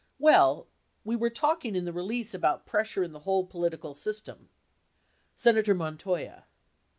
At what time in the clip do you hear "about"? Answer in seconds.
2.33-2.65